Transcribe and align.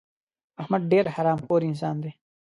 احمد 0.61 0.81
ډېر 0.91 1.05
حرام 1.15 1.39
خور 1.45 1.61
انسان 1.69 1.95
دی. 2.03 2.11